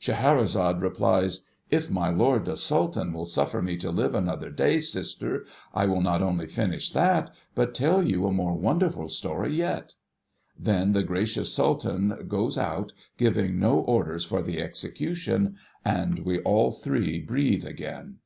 [0.00, 1.44] Scheherazade replies,'
[1.78, 6.00] If my lord the Sultan will suffer me to live another day, sister, I will
[6.00, 9.94] not only finish that, but tell you a more wonderful story yet.'
[10.58, 15.54] Then, the gracious Sultan goes out, giving no orders for the execution,
[15.84, 18.16] and we all three breathe again.